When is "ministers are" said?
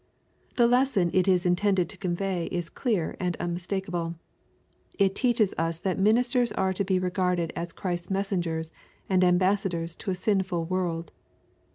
5.99-6.73